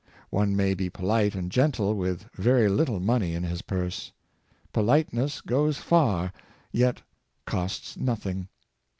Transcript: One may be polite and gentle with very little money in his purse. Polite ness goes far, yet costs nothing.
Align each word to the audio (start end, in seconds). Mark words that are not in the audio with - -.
One 0.31 0.55
may 0.55 0.73
be 0.73 0.89
polite 0.89 1.35
and 1.35 1.51
gentle 1.51 1.93
with 1.93 2.23
very 2.33 2.67
little 2.67 2.99
money 2.99 3.35
in 3.35 3.43
his 3.43 3.61
purse. 3.61 4.11
Polite 4.73 5.13
ness 5.13 5.41
goes 5.41 5.77
far, 5.77 6.33
yet 6.71 7.03
costs 7.45 7.95
nothing. 7.97 8.47